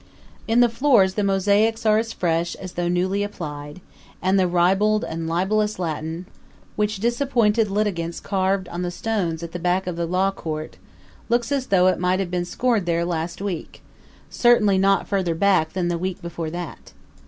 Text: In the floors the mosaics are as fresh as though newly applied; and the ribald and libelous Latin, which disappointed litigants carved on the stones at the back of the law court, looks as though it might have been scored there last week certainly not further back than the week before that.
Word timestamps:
In 0.47 0.61
the 0.61 0.67
floors 0.67 1.13
the 1.13 1.23
mosaics 1.23 1.85
are 1.85 1.99
as 1.99 2.11
fresh 2.11 2.55
as 2.55 2.71
though 2.71 2.87
newly 2.87 3.21
applied; 3.21 3.81
and 4.19 4.39
the 4.39 4.47
ribald 4.47 5.03
and 5.03 5.27
libelous 5.27 5.77
Latin, 5.77 6.25
which 6.75 6.97
disappointed 6.99 7.69
litigants 7.69 8.19
carved 8.19 8.67
on 8.69 8.81
the 8.81 8.89
stones 8.89 9.43
at 9.43 9.51
the 9.51 9.59
back 9.59 9.85
of 9.85 9.97
the 9.97 10.07
law 10.07 10.31
court, 10.31 10.77
looks 11.29 11.51
as 11.51 11.67
though 11.67 11.85
it 11.85 11.99
might 11.99 12.19
have 12.19 12.31
been 12.31 12.45
scored 12.45 12.87
there 12.87 13.05
last 13.05 13.43
week 13.43 13.83
certainly 14.27 14.79
not 14.79 15.07
further 15.07 15.35
back 15.35 15.73
than 15.73 15.87
the 15.87 15.99
week 15.99 16.19
before 16.19 16.49
that. 16.49 16.93